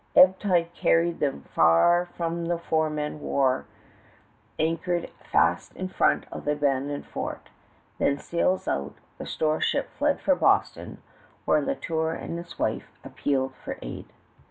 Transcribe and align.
Ebb 0.15 0.39
tide 0.39 0.73
carried 0.73 1.19
them 1.19 1.43
far 1.53 2.07
from 2.17 2.45
the 2.47 2.57
four 2.57 2.89
men 2.89 3.13
of 3.13 3.21
war 3.21 3.67
anchored 4.57 5.11
fast 5.31 5.75
in 5.75 5.89
front 5.89 6.25
of 6.31 6.43
the 6.45 6.53
abandoned 6.53 7.05
fort. 7.05 7.49
Then 7.99 8.17
sails 8.17 8.67
out, 8.67 8.95
the 9.19 9.27
store 9.27 9.61
ship 9.61 9.91
fled 9.99 10.19
for 10.19 10.33
Boston, 10.33 11.03
where 11.45 11.61
La 11.61 11.75
Tour 11.75 12.13
and 12.13 12.39
his 12.39 12.57
wife 12.57 12.89
appealed 13.03 13.53
for 13.63 13.77
aid. 13.83 14.07